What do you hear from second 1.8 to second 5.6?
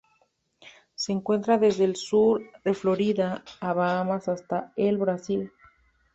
el sur de Florida y Bahamas hasta el Brasil.